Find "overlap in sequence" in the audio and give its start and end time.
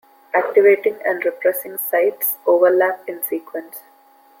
2.47-3.81